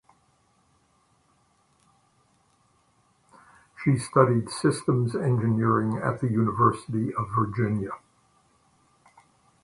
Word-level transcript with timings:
She 3.83 3.99
studied 3.99 4.49
systems 4.49 5.15
engineering 5.15 5.97
at 6.03 6.21
the 6.21 6.27
University 6.27 7.13
of 7.13 7.27
Virginia. 7.35 7.91